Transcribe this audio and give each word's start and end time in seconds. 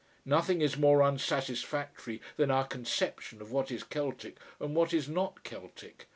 Nothing 0.25 0.61
is 0.61 0.77
more 0.77 1.03
unsatisfactory 1.03 2.23
than 2.35 2.49
our 2.49 2.65
conception 2.65 3.39
of 3.39 3.51
what 3.51 3.69
is 3.69 3.83
Celtic 3.83 4.39
and 4.59 4.75
what 4.75 4.95
is 4.95 5.07
not 5.07 5.43
Celtic. 5.43 6.07